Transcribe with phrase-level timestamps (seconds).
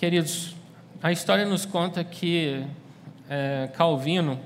[0.00, 0.56] Queridos,
[1.02, 2.64] a história nos conta que
[3.28, 4.40] é, Calvino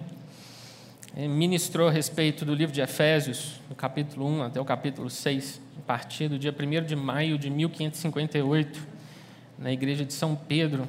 [1.16, 5.82] ministrou a respeito do livro de Efésios, do capítulo 1 até o capítulo 6, a
[5.82, 8.84] partir do dia 1 de maio de 1558,
[9.56, 10.88] na igreja de São Pedro,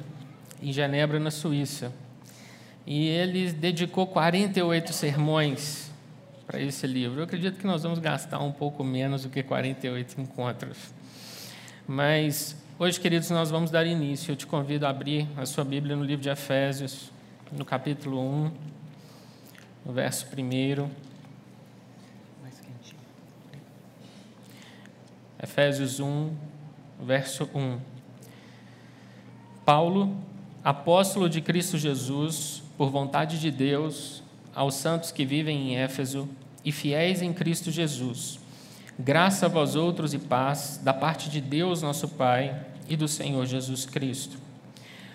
[0.60, 1.92] em Genebra, na Suíça.
[2.84, 5.92] E ele dedicou 48 sermões
[6.44, 7.20] para esse livro.
[7.20, 10.76] Eu acredito que nós vamos gastar um pouco menos do que 48 encontros.
[11.88, 14.32] Mas hoje, queridos, nós vamos dar início.
[14.32, 17.12] Eu te convido a abrir a sua Bíblia no livro de Efésios,
[17.52, 18.52] no capítulo 1,
[19.84, 20.90] no verso 1.
[25.40, 26.32] Efésios 1,
[27.04, 27.78] verso 1.
[29.64, 30.16] Paulo,
[30.64, 36.28] apóstolo de Cristo Jesus, por vontade de Deus, aos santos que vivem em Éfeso
[36.64, 38.40] e fiéis em Cristo Jesus.
[38.98, 43.44] Graça a vós outros e paz da parte de Deus, nosso Pai, e do Senhor
[43.44, 44.38] Jesus Cristo.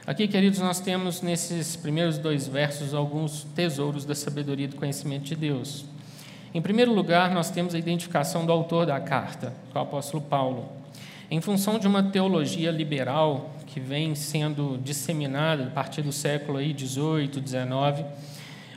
[0.05, 5.23] Aqui, queridos, nós temos nesses primeiros dois versos alguns tesouros da sabedoria e do conhecimento
[5.23, 5.83] de Deus.
[6.53, 10.69] Em primeiro lugar, nós temos a identificação do autor da carta, o apóstolo Paulo.
[11.31, 17.41] Em função de uma teologia liberal que vem sendo disseminada a partir do século 18,
[17.41, 18.05] 19,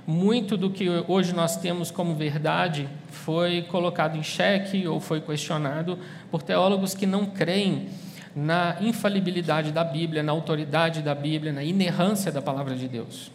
[0.07, 5.99] muito do que hoje nós temos como verdade foi colocado em xeque ou foi questionado
[6.31, 7.89] por teólogos que não creem
[8.37, 13.31] na infalibilidade da Bíblia, na autoridade da Bíblia, na inerrância da palavra de Deus.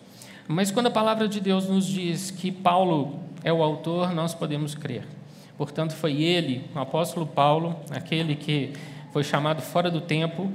[0.48, 4.76] Mas quando a palavra de Deus nos diz que Paulo é o autor, nós podemos
[4.76, 5.04] crer.
[5.58, 8.74] Portanto, foi ele, o apóstolo Paulo, aquele que
[9.12, 10.52] foi chamado fora do tempo,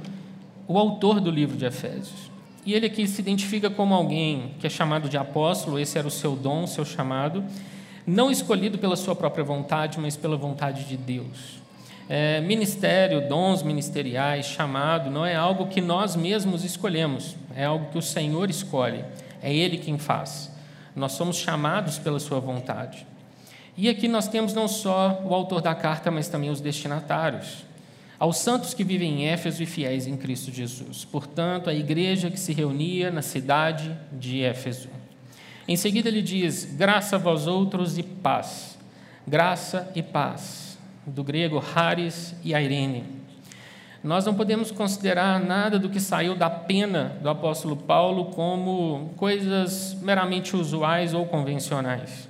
[0.67, 2.34] o autor do livro de Efésios.
[2.65, 6.11] E ele aqui se identifica como alguém que é chamado de apóstolo, esse era o
[6.11, 7.43] seu dom, seu chamado,
[8.07, 11.59] não escolhido pela sua própria vontade, mas pela vontade de Deus.
[12.09, 17.97] É, ministério, dons ministeriais, chamado, não é algo que nós mesmos escolhemos, é algo que
[17.99, 19.05] o Senhor escolhe,
[19.43, 20.51] é Ele quem faz.
[20.95, 23.05] Nós somos chamados pela Sua vontade.
[23.77, 27.64] E aqui nós temos não só o autor da carta, mas também os destinatários
[28.19, 31.05] aos santos que vivem em Éfeso e fiéis em Cristo Jesus.
[31.05, 34.89] Portanto, a igreja que se reunia na cidade de Éfeso.
[35.67, 38.77] Em seguida, ele diz: graça a vós outros e paz.
[39.27, 40.77] Graça e paz.
[41.05, 43.03] Do grego, haris e airene.
[44.03, 49.97] Nós não podemos considerar nada do que saiu da pena do apóstolo Paulo como coisas
[49.99, 52.29] meramente usuais ou convencionais.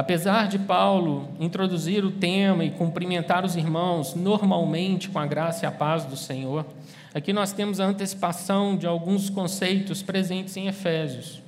[0.00, 5.68] Apesar de Paulo introduzir o tema e cumprimentar os irmãos normalmente com a graça e
[5.68, 6.64] a paz do Senhor,
[7.12, 11.42] aqui nós temos a antecipação de alguns conceitos presentes em Efésios.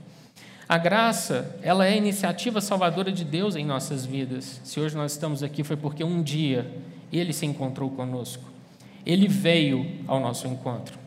[0.69, 4.61] A graça, ela é a iniciativa salvadora de Deus em nossas vidas.
[4.63, 6.71] Se hoje nós estamos aqui foi porque um dia
[7.11, 8.45] ele se encontrou conosco.
[9.07, 10.99] Ele veio ao nosso encontro.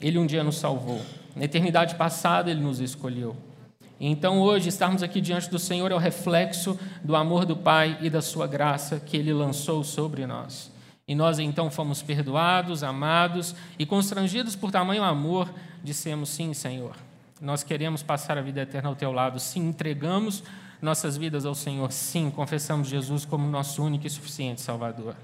[0.00, 1.00] Ele um dia nos salvou.
[1.34, 3.49] Na eternidade passada ele nos escolheu.
[4.02, 8.08] Então, hoje, estarmos aqui diante do Senhor é o reflexo do amor do Pai e
[8.08, 10.72] da Sua graça que Ele lançou sobre nós.
[11.06, 15.52] E nós então fomos perdoados, amados e constrangidos por tamanho amor,
[15.84, 16.96] dissemos: Sim, Senhor.
[17.42, 19.38] Nós queremos passar a vida eterna ao Teu lado.
[19.38, 20.42] Sim, entregamos
[20.80, 21.92] nossas vidas ao Senhor.
[21.92, 25.14] Sim, confessamos Jesus como nosso único e suficiente Salvador.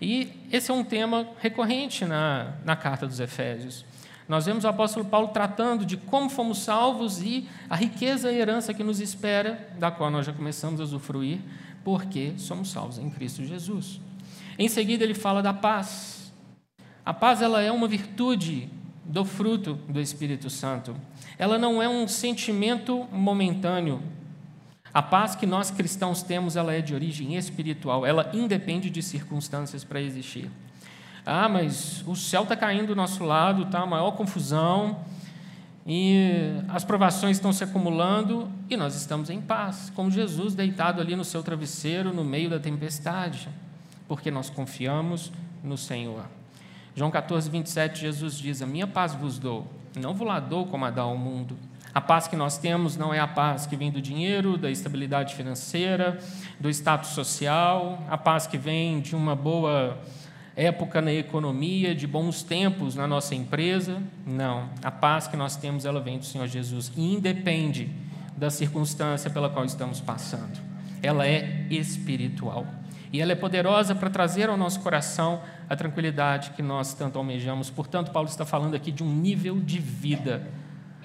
[0.00, 3.86] E esse é um tema recorrente na, na carta dos Efésios.
[4.28, 8.74] Nós vemos o apóstolo Paulo tratando de como fomos salvos e a riqueza e herança
[8.74, 11.38] que nos espera, da qual nós já começamos a usufruir,
[11.84, 14.00] porque somos salvos em Cristo Jesus.
[14.58, 16.32] Em seguida, ele fala da paz.
[17.04, 18.68] A paz ela é uma virtude
[19.04, 20.96] do fruto do Espírito Santo.
[21.38, 24.02] Ela não é um sentimento momentâneo.
[24.92, 28.04] A paz que nós cristãos temos, ela é de origem espiritual.
[28.04, 30.50] Ela independe de circunstâncias para existir.
[31.28, 33.84] Ah, mas o céu está caindo do nosso lado, tá?
[33.84, 35.00] maior confusão,
[35.84, 41.16] e as provações estão se acumulando e nós estamos em paz, como Jesus deitado ali
[41.16, 43.48] no seu travesseiro no meio da tempestade,
[44.06, 45.32] porque nós confiamos
[45.64, 46.24] no Senhor.
[46.94, 50.84] João 14, 27, Jesus diz: A minha paz vos dou, não vos lá dou como
[50.84, 51.56] a dá ao mundo.
[51.92, 55.34] A paz que nós temos não é a paz que vem do dinheiro, da estabilidade
[55.34, 56.18] financeira,
[56.60, 59.98] do status social, a paz que vem de uma boa
[60.56, 64.02] época na economia, de bons tempos na nossa empresa.
[64.26, 64.70] Não.
[64.82, 67.90] A paz que nós temos, ela vem do Senhor Jesus e independe
[68.34, 70.58] da circunstância pela qual estamos passando.
[71.02, 72.66] Ela é espiritual.
[73.12, 77.68] E ela é poderosa para trazer ao nosso coração a tranquilidade que nós tanto almejamos.
[77.70, 80.46] Portanto, Paulo está falando aqui de um nível de vida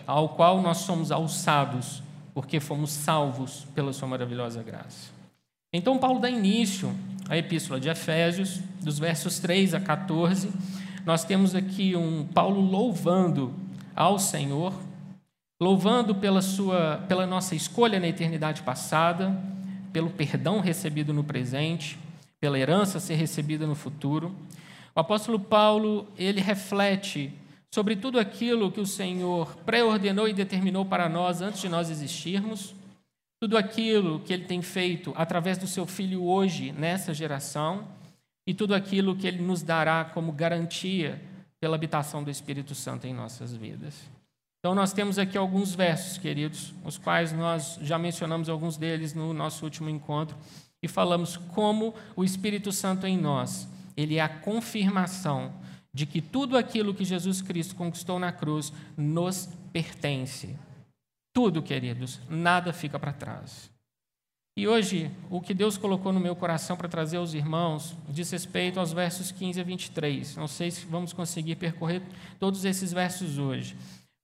[0.07, 2.01] ao qual nós somos alçados,
[2.33, 5.11] porque fomos salvos pela Sua maravilhosa graça.
[5.71, 6.93] Então, Paulo dá início
[7.31, 10.51] à Epístola de Efésios, dos versos 3 a 14,
[11.05, 13.53] nós temos aqui um Paulo louvando
[13.95, 14.73] ao Senhor,
[15.57, 19.33] louvando pela sua pela nossa escolha na eternidade passada,
[19.93, 21.97] pelo perdão recebido no presente,
[22.37, 24.35] pela herança ser recebida no futuro.
[24.93, 27.33] O apóstolo Paulo, ele reflete
[27.73, 32.75] sobre tudo aquilo que o Senhor pré-ordenou e determinou para nós antes de nós existirmos,
[33.41, 37.87] tudo aquilo que ele tem feito através do seu filho hoje, nessa geração,
[38.45, 41.19] e tudo aquilo que ele nos dará como garantia
[41.59, 43.95] pela habitação do Espírito Santo em nossas vidas.
[44.59, 49.33] Então, nós temos aqui alguns versos, queridos, os quais nós já mencionamos alguns deles no
[49.33, 50.37] nosso último encontro,
[50.83, 53.67] e falamos como o Espírito Santo em nós,
[53.97, 55.51] ele é a confirmação
[55.91, 60.55] de que tudo aquilo que Jesus Cristo conquistou na cruz nos pertence.
[61.33, 63.71] Tudo, queridos, nada fica para trás.
[64.57, 68.81] E hoje, o que Deus colocou no meu coração para trazer aos irmãos diz respeito
[68.81, 70.35] aos versos 15 a 23.
[70.35, 72.01] Não sei se vamos conseguir percorrer
[72.37, 73.77] todos esses versos hoje,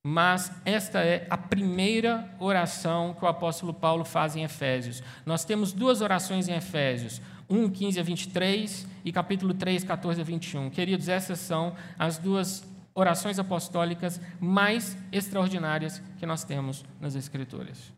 [0.06, 5.02] mas esta é a primeira oração que o apóstolo Paulo faz em Efésios.
[5.24, 10.24] Nós temos duas orações em Efésios, 1, 15 a 23 e capítulo 3, 14 a
[10.24, 10.68] 21.
[10.68, 12.67] Queridos, essas são as duas
[12.98, 17.92] orações apostólicas mais extraordinárias que nós temos nas Escrituras.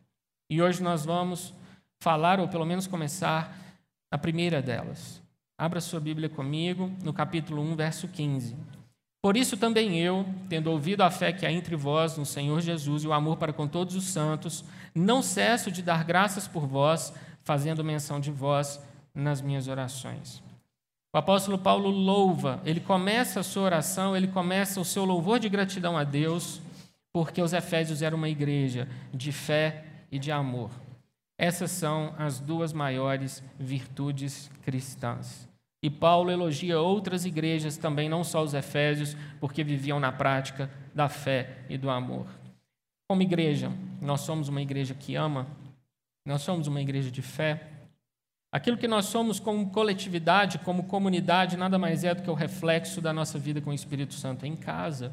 [0.50, 1.54] E hoje nós vamos
[2.02, 3.56] falar, ou pelo menos começar,
[4.12, 5.22] a primeira delas.
[5.58, 8.54] Abra sua Bíblia comigo, no capítulo 1, verso 15.
[9.22, 13.02] Por isso também eu, tendo ouvido a fé que há entre vós no Senhor Jesus
[13.04, 14.64] e o amor para com todos os santos,
[14.94, 17.12] não cesso de dar graças por vós,
[17.42, 18.80] fazendo menção de vós
[19.14, 20.42] nas minhas orações.
[21.12, 25.48] O apóstolo Paulo louva, ele começa a sua oração, ele começa o seu louvor de
[25.48, 26.60] gratidão a Deus,
[27.12, 30.70] porque os Efésios eram uma igreja de fé e de amor.
[31.36, 35.48] Essas são as duas maiores virtudes cristãs.
[35.82, 41.08] E Paulo elogia outras igrejas também, não só os Efésios, porque viviam na prática da
[41.08, 42.26] fé e do amor.
[43.08, 45.48] Como igreja, nós somos uma igreja que ama,
[46.24, 47.69] nós somos uma igreja de fé,
[48.52, 53.00] Aquilo que nós somos como coletividade, como comunidade, nada mais é do que o reflexo
[53.00, 55.12] da nossa vida com o Espírito Santo em casa.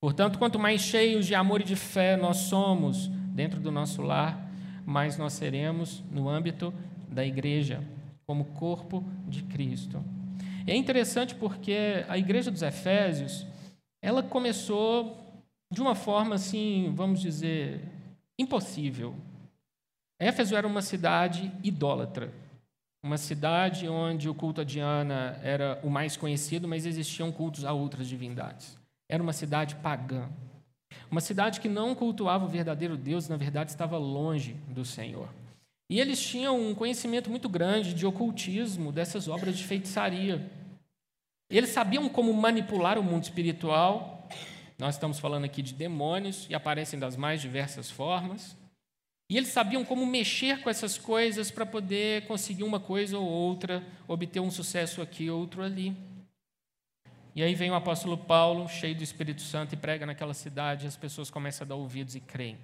[0.00, 4.48] Portanto, quanto mais cheios de amor e de fé nós somos dentro do nosso lar,
[4.86, 6.72] mais nós seremos no âmbito
[7.08, 7.82] da igreja,
[8.24, 10.00] como corpo de Cristo.
[10.64, 13.44] É interessante porque a igreja dos Efésios,
[14.00, 15.18] ela começou
[15.72, 17.80] de uma forma assim, vamos dizer,
[18.38, 19.12] impossível.
[20.20, 22.43] Éfeso era uma cidade idólatra
[23.04, 27.70] uma cidade onde o culto a Diana era o mais conhecido, mas existiam cultos a
[27.70, 28.78] outras divindades.
[29.06, 30.30] Era uma cidade pagã.
[31.10, 35.28] Uma cidade que não cultuava o verdadeiro Deus, na verdade estava longe do Senhor.
[35.90, 40.50] E eles tinham um conhecimento muito grande de ocultismo, dessas obras de feitiçaria.
[41.50, 44.26] Eles sabiam como manipular o mundo espiritual.
[44.78, 48.56] Nós estamos falando aqui de demônios e aparecem das mais diversas formas.
[49.28, 53.82] E eles sabiam como mexer com essas coisas para poder conseguir uma coisa ou outra,
[54.06, 55.96] obter um sucesso aqui, outro ali.
[57.34, 60.88] E aí vem o apóstolo Paulo, cheio do Espírito Santo, e prega naquela cidade, e
[60.88, 62.58] as pessoas começam a dar ouvidos e creem.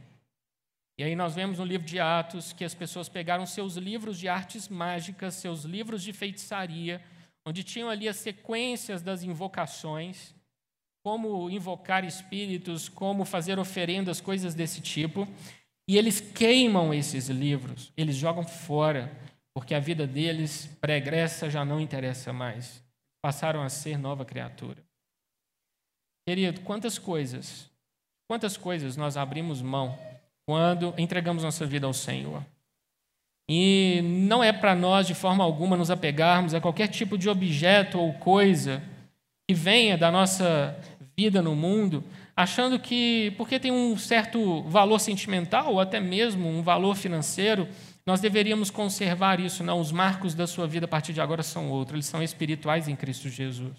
[0.98, 4.28] E aí nós vemos no livro de Atos que as pessoas pegaram seus livros de
[4.28, 7.02] artes mágicas, seus livros de feitiçaria,
[7.44, 10.34] onde tinham ali as sequências das invocações,
[11.02, 15.26] como invocar espíritos, como fazer oferendas, coisas desse tipo,
[15.90, 19.10] e eles queimam esses livros, eles jogam fora,
[19.52, 22.80] porque a vida deles pregressa já não interessa mais.
[23.20, 24.84] Passaram a ser nova criatura.
[26.24, 27.68] Querido, quantas coisas,
[28.28, 29.98] quantas coisas nós abrimos mão
[30.46, 32.46] quando entregamos nossa vida ao Senhor?
[33.50, 37.98] E não é para nós, de forma alguma, nos apegarmos a qualquer tipo de objeto
[37.98, 38.80] ou coisa
[39.48, 40.80] que venha da nossa
[41.18, 42.04] vida no mundo,
[42.40, 47.68] achando que, porque tem um certo valor sentimental ou até mesmo um valor financeiro,
[48.06, 49.62] nós deveríamos conservar isso.
[49.62, 52.88] Não, os marcos da sua vida a partir de agora são outros, eles são espirituais
[52.88, 53.76] em Cristo Jesus.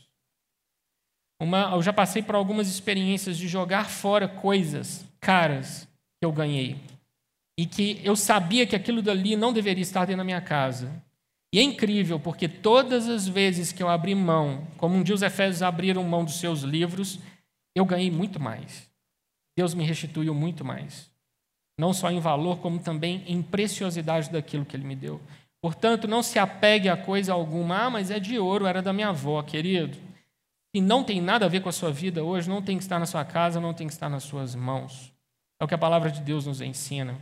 [1.42, 5.88] Uma, eu já passei por algumas experiências de jogar fora coisas caras
[6.20, 6.78] que eu ganhei
[7.58, 10.92] e que eu sabia que aquilo dali não deveria estar dentro da minha casa.
[11.54, 15.24] E é incrível, porque todas as vezes que eu abri mão, como um dia os
[15.24, 17.20] Efésios abriram mão dos seus livros,
[17.76, 18.90] eu ganhei muito mais.
[19.58, 21.10] Deus me restituiu muito mais.
[21.78, 25.22] Não só em valor, como também em preciosidade daquilo que Ele me deu.
[25.62, 27.86] Portanto, não se apegue a coisa alguma.
[27.86, 29.98] Ah, mas é de ouro, era da minha avó, querido.
[30.74, 32.98] E não tem nada a ver com a sua vida hoje, não tem que estar
[32.98, 35.14] na sua casa, não tem que estar nas suas mãos.
[35.60, 37.18] É o que a palavra de Deus nos ensina.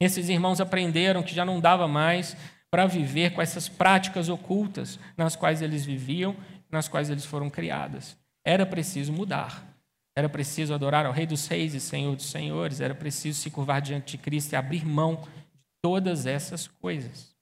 [0.00, 2.36] Esses irmãos aprenderam que já não dava mais
[2.70, 6.34] para viver com essas práticas ocultas nas quais eles viviam,
[6.70, 8.16] nas quais eles foram criadas.
[8.42, 9.69] era preciso mudar.
[10.16, 13.80] Era preciso adorar ao Rei dos Reis e Senhor dos Senhores, era preciso se curvar
[13.80, 17.34] diante de Cristo e abrir mão de todas essas coisas.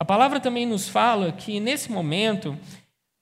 [0.00, 2.56] A palavra também nos fala que, nesse momento,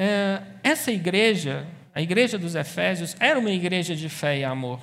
[0.01, 4.81] é, essa igreja, a igreja dos Efésios, era uma igreja de fé e amor.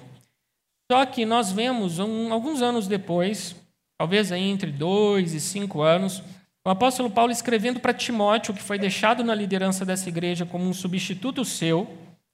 [0.92, 3.56] Só que nós vemos, alguns anos depois,
[3.98, 6.22] talvez entre dois e cinco anos,
[6.68, 10.74] o apóstolo Paulo escrevendo para Timóteo, que foi deixado na liderança dessa igreja como um
[10.74, 11.88] substituto seu,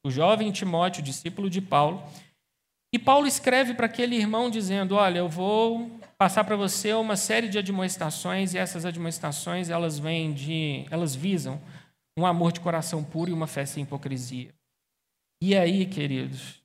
[0.05, 2.03] o jovem Timóteo, discípulo de Paulo.
[2.93, 7.47] E Paulo escreve para aquele irmão dizendo: Olha, eu vou passar para você uma série
[7.47, 11.61] de admoestações e essas admoestações elas vêm de, elas visam
[12.17, 14.53] um amor de coração puro e uma fé sem hipocrisia.
[15.41, 16.61] E aí, queridos,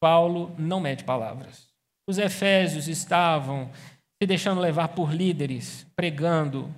[0.00, 1.68] Paulo não mede palavras.
[2.08, 3.70] Os efésios estavam
[4.20, 6.74] se deixando levar por líderes, pregando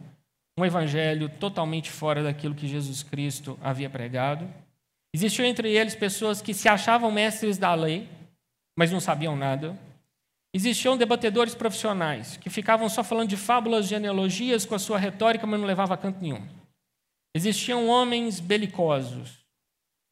[0.58, 4.46] um evangelho totalmente fora daquilo que Jesus Cristo havia pregado.
[5.14, 8.08] Existiam entre eles pessoas que se achavam mestres da lei,
[8.76, 9.78] mas não sabiam nada.
[10.54, 15.60] Existiam debatedores profissionais que ficavam só falando de fábulas, genealogias com a sua retórica, mas
[15.60, 16.46] não levava a canto nenhum.
[17.34, 19.42] Existiam homens belicosos.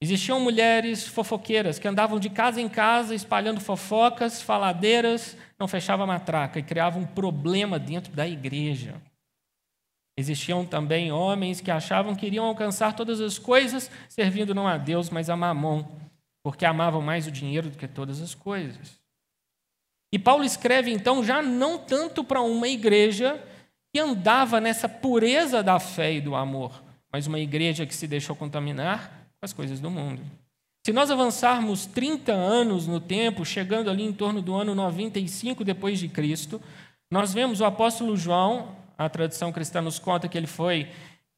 [0.03, 6.07] Existiam mulheres fofoqueiras que andavam de casa em casa espalhando fofocas, faladeiras, não fechava a
[6.07, 9.01] matraca e criavam um problema dentro da igreja.
[10.21, 15.09] Existiam também homens que achavam que iriam alcançar todas as coisas servindo não a Deus,
[15.09, 15.83] mas a Mamon,
[16.43, 19.01] porque amavam mais o dinheiro do que todas as coisas.
[20.13, 23.43] E Paulo escreve então já não tanto para uma igreja
[23.91, 28.37] que andava nessa pureza da fé e do amor, mas uma igreja que se deixou
[28.37, 29.09] contaminar
[29.41, 30.23] com as coisas do mundo.
[30.85, 35.99] Se nós avançarmos 30 anos no tempo, chegando ali em torno do ano 95 depois
[35.99, 36.61] de Cristo,
[37.11, 40.87] nós vemos o apóstolo João a tradição cristã nos conta que ele foi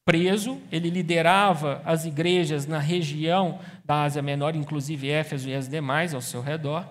[0.05, 6.13] preso, ele liderava as igrejas na região da Ásia Menor, inclusive Éfeso e as demais
[6.13, 6.89] ao seu redor.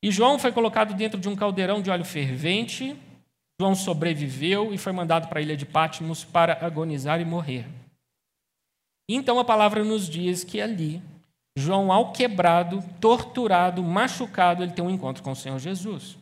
[0.00, 2.96] E João foi colocado dentro de um caldeirão de óleo fervente.
[3.60, 7.66] João sobreviveu e foi mandado para a ilha de Patmos para agonizar e morrer.
[9.08, 11.02] Então a palavra nos diz que ali,
[11.58, 16.21] João, ao quebrado, torturado, machucado, ele tem um encontro com o Senhor Jesus.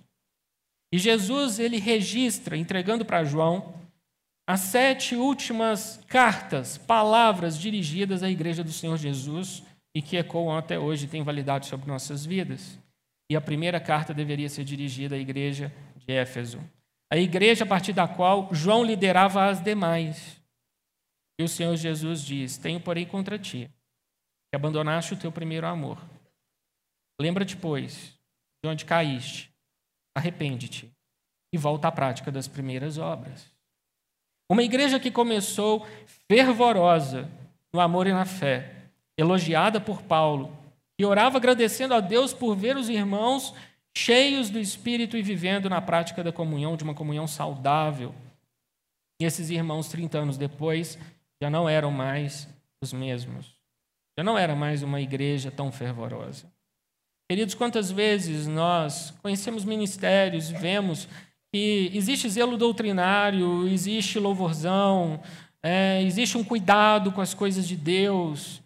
[0.92, 3.74] E Jesus ele registra, entregando para João,
[4.48, 9.62] as sete últimas cartas, palavras dirigidas à igreja do Senhor Jesus
[9.94, 12.76] e que ecoam até hoje e têm validade sobre nossas vidas.
[13.30, 16.58] E a primeira carta deveria ser dirigida à igreja de Éfeso,
[17.12, 20.40] a igreja a partir da qual João liderava as demais.
[21.40, 23.70] E o Senhor Jesus diz: Tenho, porém, contra ti,
[24.50, 26.04] que abandonaste o teu primeiro amor.
[27.20, 28.18] Lembra-te, pois,
[28.64, 29.49] de onde caíste
[30.14, 30.90] arrepende-te
[31.52, 33.46] e volta à prática das primeiras obras.
[34.50, 35.86] Uma igreja que começou
[36.28, 37.30] fervorosa
[37.72, 38.74] no amor e na fé,
[39.16, 40.56] elogiada por Paulo,
[40.98, 43.54] e orava agradecendo a Deus por ver os irmãos
[43.96, 48.14] cheios do Espírito e vivendo na prática da comunhão, de uma comunhão saudável.
[49.20, 50.98] E esses irmãos, 30 anos depois,
[51.42, 52.48] já não eram mais
[52.82, 53.54] os mesmos.
[54.18, 56.50] Já não era mais uma igreja tão fervorosa.
[57.30, 61.06] Queridos, quantas vezes nós conhecemos ministérios, vemos
[61.54, 65.22] que existe zelo doutrinário, existe louvorzão,
[65.62, 68.60] é, existe um cuidado com as coisas de Deus,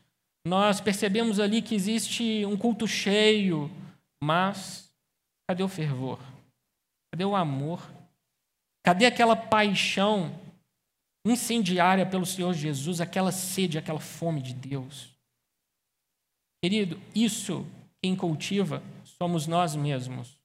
[0.47, 3.71] nós percebemos ali que existe um culto cheio,
[4.23, 4.91] mas
[5.47, 6.19] cadê o fervor?
[7.13, 7.87] Cadê o amor?
[8.83, 10.41] Cadê aquela paixão
[11.27, 15.11] incendiária pelo Senhor Jesus, aquela sede, aquela fome de Deus?
[16.65, 17.67] Querido, isso
[18.05, 20.37] quem cultiva somos nós mesmos.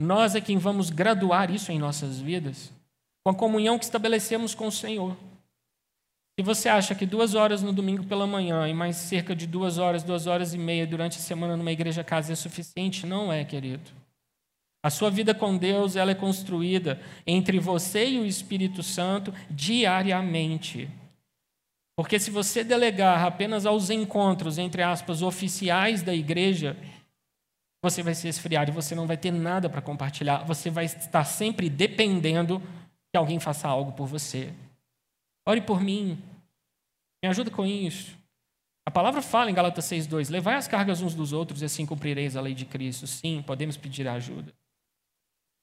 [0.00, 2.72] Nós é quem vamos graduar isso em nossas vidas,
[3.22, 5.14] com a comunhão que estabelecemos com o Senhor.
[6.34, 9.76] Se você acha que duas horas no domingo pela manhã e mais cerca de duas
[9.76, 13.44] horas, duas horas e meia durante a semana numa igreja casa é suficiente, não é,
[13.44, 13.90] querido.
[14.82, 20.88] A sua vida com Deus ela é construída entre você e o Espírito Santo diariamente.
[21.96, 26.76] Porque se você delegar apenas aos encontros, entre aspas, oficiais da igreja,
[27.84, 30.42] você vai se esfriar e você não vai ter nada para compartilhar.
[30.44, 32.60] Você vai estar sempre dependendo
[33.12, 34.54] que alguém faça algo por você.
[35.46, 36.18] Ore por mim.
[37.22, 38.16] Me ajuda com isso.
[38.86, 42.36] A palavra fala em Galatas 6,2: Levai as cargas uns dos outros e assim cumprireis
[42.36, 43.06] a lei de Cristo.
[43.06, 44.54] Sim, podemos pedir ajuda.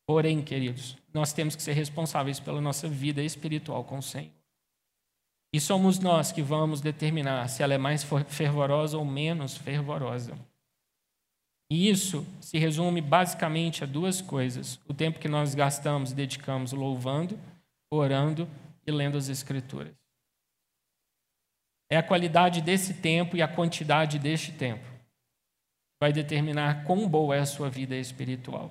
[0.08, 4.32] Porém, queridos, nós temos que ser responsáveis pela nossa vida espiritual com o Senhor.
[5.54, 10.38] E somos nós que vamos determinar se ela é mais fervorosa ou menos fervorosa.
[11.72, 16.74] E isso se resume basicamente a duas coisas: o tempo que nós gastamos e dedicamos
[16.74, 17.40] louvando,
[17.90, 18.46] orando
[18.86, 19.94] e lendo as Escrituras.
[21.90, 24.84] É a qualidade desse tempo e a quantidade deste tempo.
[25.98, 28.70] vai determinar quão boa é a sua vida espiritual.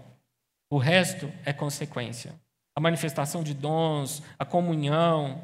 [0.68, 2.34] O resto é consequência.
[2.76, 5.40] A manifestação de dons, a comunhão,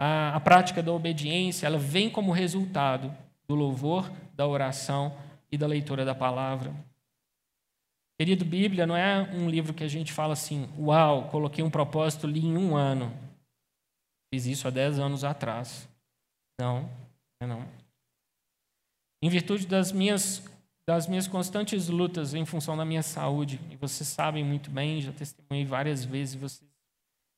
[0.00, 3.14] a, a prática da obediência, ela vem como resultado
[3.46, 5.16] do louvor, da oração
[5.52, 6.74] e da leitura da palavra.
[8.18, 12.26] Querido, Bíblia não é um livro que a gente fala assim, uau, coloquei um propósito,
[12.26, 13.12] li em um ano.
[14.32, 15.88] Fiz isso há dez anos atrás.
[16.58, 16.88] Não,
[17.42, 17.68] não.
[19.22, 20.42] Em virtude das minhas,
[20.88, 25.12] das minhas constantes lutas em função da minha saúde, e vocês sabem muito bem, já
[25.12, 26.70] testemunhei várias vezes, vocês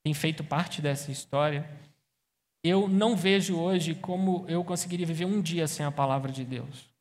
[0.05, 1.69] têm feito parte dessa história,
[2.63, 6.94] eu não vejo hoje como eu conseguiria viver um dia sem a palavra de Deus.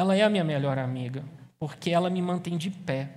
[0.00, 1.22] Ela é a minha melhor amiga,
[1.58, 3.10] porque ela me mantém de pé.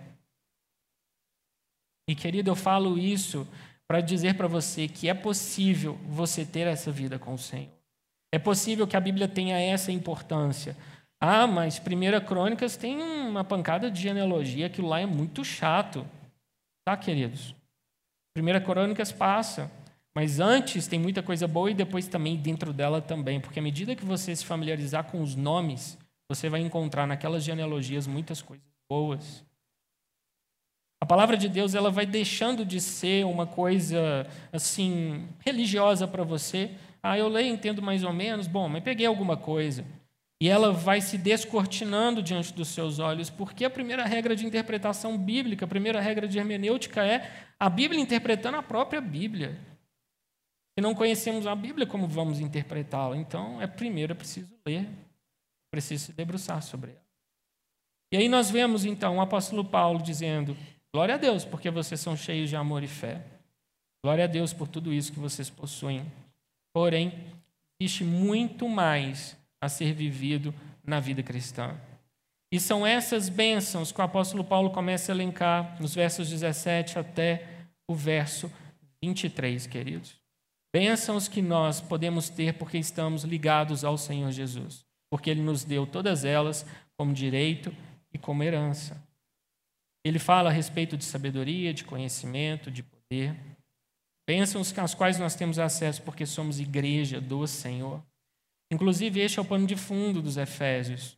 [2.09, 3.47] E querido, eu falo isso
[3.87, 7.69] para dizer para você que é possível você ter essa vida com o Senhor.
[8.33, 10.75] É possível que a Bíblia tenha essa importância.
[11.21, 16.05] Ah, mas Primeira Crônicas tem uma pancada de genealogia, aquilo lá é muito chato.
[16.83, 17.55] Tá, queridos?
[18.33, 19.71] Primeira Crônicas passa.
[20.13, 23.95] Mas antes tem muita coisa boa e depois também dentro dela também, porque à medida
[23.95, 25.97] que você se familiarizar com os nomes,
[26.33, 29.43] você vai encontrar naquelas genealogias muitas coisas boas.
[31.01, 36.71] A palavra de Deus ela vai deixando de ser uma coisa assim religiosa para você.
[37.01, 38.47] Ah, eu leio, entendo mais ou menos.
[38.47, 39.85] Bom, mas peguei alguma coisa.
[40.41, 45.17] E ela vai se descortinando diante dos seus olhos, porque a primeira regra de interpretação
[45.17, 49.59] bíblica, a primeira regra de hermenêutica é a Bíblia interpretando a própria Bíblia.
[50.77, 53.15] Se não conhecemos a Bíblia, como vamos interpretá-la?
[53.17, 54.87] Então, é primeiro é preciso ler,
[55.73, 57.01] preciso se debruçar sobre ela.
[58.13, 60.55] E aí nós vemos então o apóstolo Paulo dizendo:
[60.93, 63.25] Glória a Deus, porque vocês são cheios de amor e fé.
[64.05, 66.05] Glória a Deus por tudo isso que vocês possuem.
[66.71, 67.11] Porém,
[67.81, 70.53] existe muito mais a ser vivido
[70.83, 71.75] na vida cristã.
[72.51, 77.47] E são essas bênçãos que o apóstolo Paulo começa a elencar nos versos 17 até
[77.89, 78.51] o verso
[79.01, 80.21] 23, queridos.
[80.71, 85.86] Bênçãos que nós podemos ter porque estamos ligados ao Senhor Jesus, porque Ele nos deu
[85.86, 86.65] todas elas
[86.97, 87.71] como direito
[88.12, 88.99] e como herança.
[90.04, 93.36] Ele fala a respeito de sabedoria, de conhecimento, de poder.
[94.28, 98.04] Bênçãos às quais nós temos acesso porque somos igreja do Senhor.
[98.71, 101.15] Inclusive, este é o pano de fundo dos Efésios.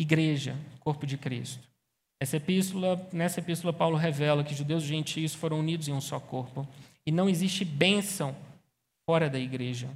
[0.00, 1.68] Igreja, corpo de Cristo.
[2.18, 6.18] Essa epístola, nessa epístola, Paulo revela que judeus e gentios foram unidos em um só
[6.18, 6.66] corpo.
[7.06, 8.34] E não existe bênção
[9.04, 9.90] fora da igreja.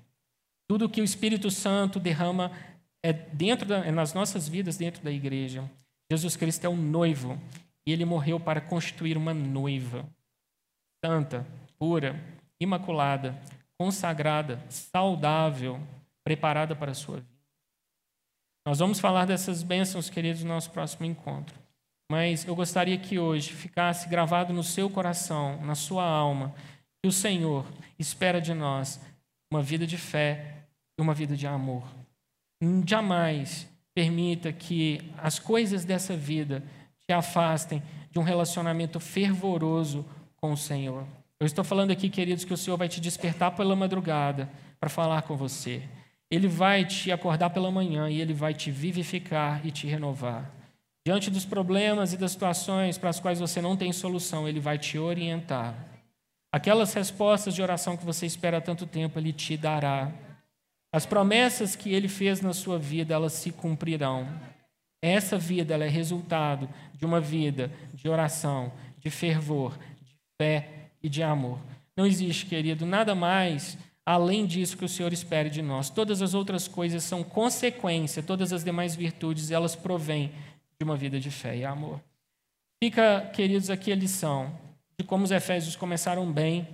[0.68, 2.52] Tudo que o Espírito Santo derrama
[3.02, 5.68] é dentro da, é nas nossas vidas dentro da igreja.
[6.10, 7.40] Jesus Cristo é o noivo
[7.86, 10.08] e ele morreu para constituir uma noiva
[11.04, 11.44] santa,
[11.78, 12.14] pura,
[12.60, 13.36] imaculada,
[13.76, 15.80] consagrada, saudável,
[16.22, 17.32] preparada para a sua vida.
[18.64, 21.58] Nós vamos falar dessas bênçãos, queridos, no nosso próximo encontro.
[22.10, 26.54] Mas eu gostaria que hoje ficasse gravado no seu coração, na sua alma,
[27.02, 27.66] que o Senhor
[27.98, 29.00] espera de nós
[29.52, 31.82] uma vida de fé e uma vida de amor.
[32.86, 36.62] Jamais permita que as coisas dessa vida
[37.06, 40.04] te afastem de um relacionamento fervoroso
[40.36, 41.04] com o Senhor.
[41.40, 44.48] Eu estou falando aqui, queridos, que o Senhor vai te despertar pela madrugada
[44.78, 45.82] para falar com você.
[46.30, 50.50] Ele vai te acordar pela manhã e ele vai te vivificar e te renovar.
[51.04, 54.78] Diante dos problemas e das situações para as quais você não tem solução, ele vai
[54.78, 55.74] te orientar.
[56.52, 60.12] Aquelas respostas de oração que você espera há tanto tempo, Ele te dará.
[60.92, 64.28] As promessas que Ele fez na sua vida, elas se cumprirão.
[65.00, 71.22] Essa vida é resultado de uma vida de oração, de fervor, de fé e de
[71.22, 71.58] amor.
[71.96, 75.88] Não existe, querido, nada mais além disso que o Senhor espere de nós.
[75.88, 80.32] Todas as outras coisas são consequência, todas as demais virtudes, elas provêm
[80.78, 82.00] de uma vida de fé e amor.
[82.82, 84.52] Fica, queridos, aqui a lição
[84.98, 86.68] de como os Efésios começaram bem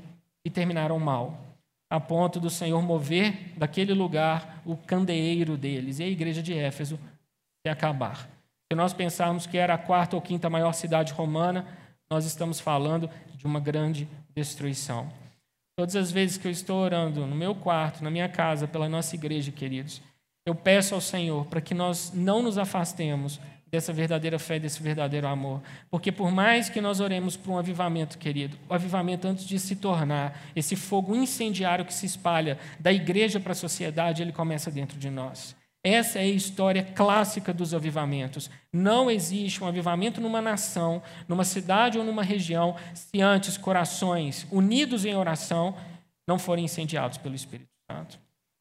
[0.45, 1.48] e terminaram mal,
[1.91, 6.99] a ponto do Senhor mover daquele lugar o candeeiro deles e a igreja de Éfeso
[7.65, 8.29] se acabar.
[8.71, 11.67] Se nós pensarmos que era a quarta ou quinta maior cidade romana,
[12.11, 15.09] nós estamos falando de uma grande destruição.
[15.77, 19.15] Todas as vezes que eu estou orando no meu quarto, na minha casa, pela nossa
[19.15, 20.03] igreja, queridos,
[20.45, 25.27] eu peço ao Senhor para que nós não nos afastemos dessa verdadeira fé, desse verdadeiro
[25.27, 25.63] amor.
[25.91, 29.77] Porque por mais que nós oremos por um avivamento, querido, o avivamento antes de se
[29.77, 34.99] tornar esse fogo incendiário que se espalha da igreja para a sociedade, ele começa dentro
[34.99, 35.57] de nós.
[35.85, 38.51] Essa é a história clássica dos avivamentos.
[38.73, 45.05] Não existe um avivamento numa nação, numa cidade ou numa região, se antes corações unidos
[45.05, 45.75] em oração
[46.27, 48.19] não forem incendiados pelo Espírito Santo.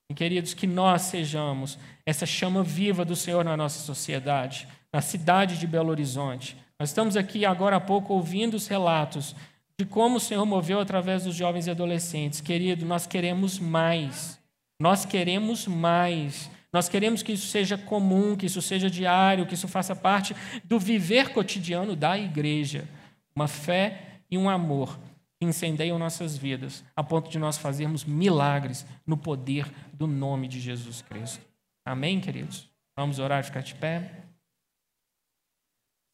[0.09, 5.57] E, queridos, que nós sejamos essa chama viva do Senhor na nossa sociedade, na cidade
[5.57, 6.55] de Belo Horizonte.
[6.79, 9.35] Nós estamos aqui agora há pouco ouvindo os relatos
[9.77, 12.39] de como o Senhor moveu através dos jovens e adolescentes.
[12.39, 14.39] Querido, nós queremos mais.
[14.79, 16.49] Nós queremos mais.
[16.71, 20.79] Nós queremos que isso seja comum, que isso seja diário, que isso faça parte do
[20.79, 22.87] viver cotidiano da igreja.
[23.35, 24.97] Uma fé e um amor
[25.39, 30.59] que incendeiam nossas vidas, a ponto de nós fazermos milagres no poder do nome de
[30.59, 31.45] Jesus Cristo.
[31.85, 32.69] Amém, queridos?
[32.97, 34.11] Vamos orar e ficar de pé?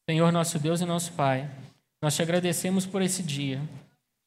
[0.08, 1.50] Senhor, nosso Deus e nosso Pai,
[2.02, 3.58] nós te agradecemos por esse dia.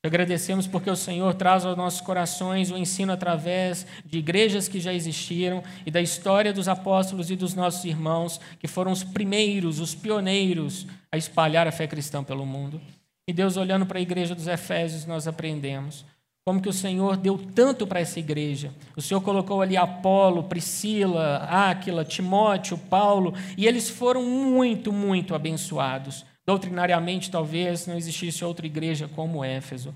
[0.04, 4.80] Te agradecemos porque o Senhor traz aos nossos corações o ensino através de igrejas que
[4.80, 9.80] já existiram e da história dos apóstolos e dos nossos irmãos, que foram os primeiros,
[9.80, 12.82] os pioneiros a espalhar a fé cristã pelo mundo.
[13.28, 16.06] E Deus, olhando para a igreja dos Efésios, nós aprendemos
[16.48, 18.74] como que o Senhor deu tanto para essa igreja.
[18.96, 26.26] O Senhor colocou ali Apolo, Priscila, Áquila, Timóteo, Paulo, e eles foram muito, muito abençoados.
[26.46, 29.94] Doutrinariamente, talvez não existisse outra igreja como Éfeso.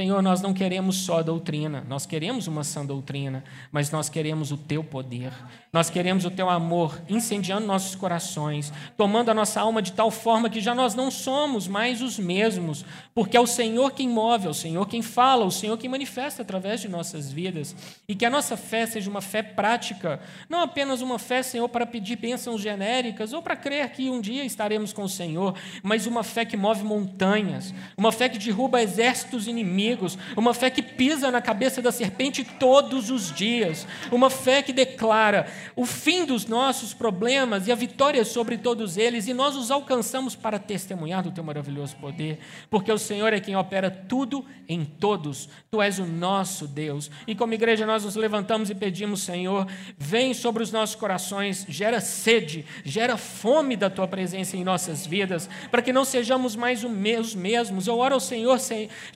[0.00, 4.56] Senhor, nós não queremos só doutrina, nós queremos uma sã doutrina, mas nós queremos o
[4.56, 5.32] teu poder,
[5.72, 10.50] nós queremos o teu amor incendiando nossos corações, tomando a nossa alma de tal forma
[10.50, 14.50] que já nós não somos mais os mesmos, porque é o Senhor quem move, é
[14.50, 17.74] o Senhor quem fala, é o Senhor quem manifesta através de nossas vidas,
[18.06, 21.86] e que a nossa fé seja uma fé prática, não apenas uma fé, Senhor, para
[21.86, 26.22] pedir bênçãos genéricas ou para crer que um dia estaremos com o Senhor, mas uma
[26.22, 31.40] fé que move montanhas, uma fé que derruba exércitos inimigos uma fé que pisa na
[31.40, 37.66] cabeça da serpente todos os dias, uma fé que declara o fim dos nossos problemas
[37.66, 41.96] e a vitória sobre todos eles, e nós os alcançamos para testemunhar do teu maravilhoso
[41.96, 42.38] poder,
[42.70, 47.10] porque o Senhor é quem opera tudo em todos, tu és o nosso Deus.
[47.26, 49.66] E como igreja nós nos levantamos e pedimos, Senhor,
[49.98, 55.48] vem sobre os nossos corações, gera sede, gera fome da tua presença em nossas vidas,
[55.70, 57.86] para que não sejamos mais os mesmos.
[57.86, 58.58] Eu oro ao Senhor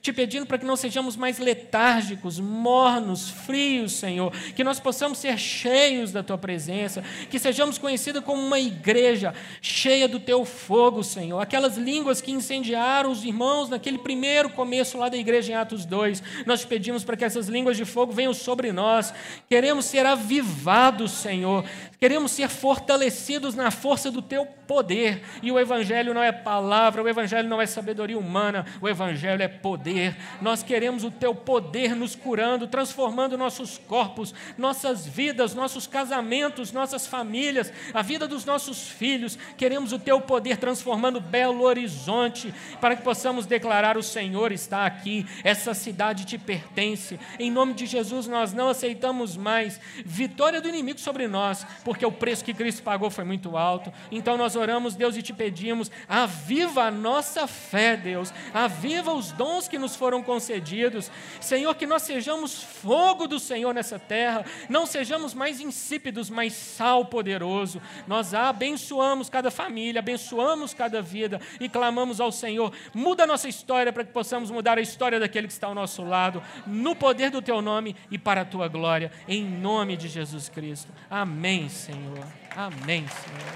[0.01, 5.37] te pedindo para que não sejamos mais letárgicos, mornos, frios, Senhor, que nós possamos ser
[5.37, 11.39] cheios da tua presença, que sejamos conhecidos como uma igreja cheia do teu fogo, Senhor.
[11.39, 16.23] Aquelas línguas que incendiaram os irmãos naquele primeiro começo lá da igreja em Atos 2.
[16.45, 19.13] Nós pedimos para que essas línguas de fogo venham sobre nós.
[19.49, 21.63] Queremos ser avivados, Senhor.
[21.99, 25.23] Queremos ser fortalecidos na força do teu poder.
[25.41, 29.47] E o evangelho não é palavra, o evangelho não é sabedoria humana, o evangelho é
[29.47, 30.15] poder.
[30.39, 37.07] Nós queremos o teu poder nos curando, transformando nossos corpos, nossas vidas, nossos casamentos, nossas
[37.07, 39.39] famílias, a vida dos nossos filhos.
[39.57, 45.25] Queremos o teu poder transformando Belo Horizonte, para que possamos declarar: o Senhor está aqui,
[45.43, 47.19] essa cidade te pertence.
[47.39, 52.11] Em nome de Jesus, nós não aceitamos mais vitória do inimigo sobre nós, porque o
[52.11, 53.93] preço que Cristo pagou foi muito alto.
[54.11, 59.69] Então nós oramos, Deus, e te pedimos: aviva a nossa fé, Deus, aviva os dons
[59.69, 61.09] que nos foram concedidos.
[61.39, 67.05] Senhor, que nós sejamos fogo do Senhor nessa terra, não sejamos mais insípidos, mas sal
[67.05, 67.81] poderoso.
[68.05, 73.93] Nós abençoamos cada família, abençoamos cada vida e clamamos ao Senhor: muda a nossa história
[73.93, 77.41] para que possamos mudar a história daquele que está ao nosso lado, no poder do
[77.41, 80.91] teu nome e para a tua glória, em nome de Jesus Cristo.
[81.09, 82.27] Amém, Senhor.
[82.55, 83.53] Amém, Senhor.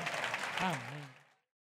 [0.60, 0.91] Amém.